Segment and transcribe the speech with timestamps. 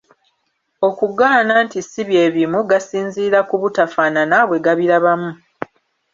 [0.87, 5.31] Okugana nti si bye bimu, gasinziira ku butafaanana bwe gabirabamu.